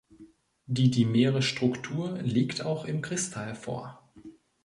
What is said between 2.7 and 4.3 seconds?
im Kristall vor.